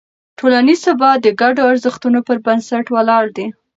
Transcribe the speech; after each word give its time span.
ټولنیز 0.39 0.79
ثبات 0.87 1.17
د 1.21 1.27
ګډو 1.41 1.61
ارزښتونو 1.71 2.19
پر 2.27 2.37
بنسټ 2.45 2.85
ولاړ 2.95 3.25
دی. 3.37 3.47